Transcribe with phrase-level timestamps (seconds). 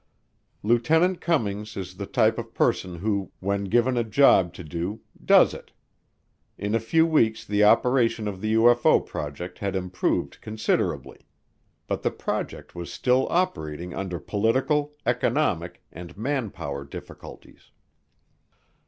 [0.63, 5.53] Lieutenant Cummings is the type of person who when given a job to do does
[5.53, 5.73] it.
[6.57, 11.19] In a few weeks the operation of the UFO project had improved considerably.
[11.85, 17.69] But the project was still operating under political, economic, and manpower difficulties.